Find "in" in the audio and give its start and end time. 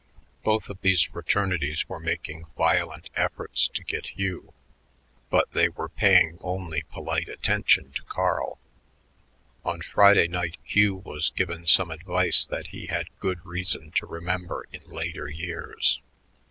14.73-14.81